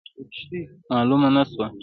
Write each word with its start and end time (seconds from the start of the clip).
معلومه 0.91 1.29
نه 1.35 1.43
سوه. 1.51 1.67